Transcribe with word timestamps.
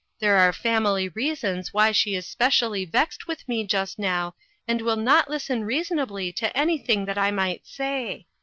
There 0.19 0.37
are 0.37 0.51
family 0.51 1.09
reasons 1.09 1.75
why 1.75 1.91
she 1.91 2.15
is 2.15 2.25
specially 2.25 2.85
vexed 2.85 3.27
with 3.27 3.47
me 3.47 3.67
just 3.67 3.99
now, 3.99 4.33
and 4.67 4.81
will 4.81 4.95
not 4.95 5.29
listen 5.29 5.61
reasonabty 5.61 6.35
to 6.37 6.57
anything 6.57 7.05
that 7.05 7.19
I 7.19 7.29
might 7.29 7.67
say. 7.67 8.25